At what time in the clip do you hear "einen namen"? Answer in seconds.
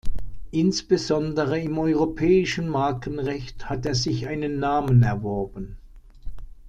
4.27-5.03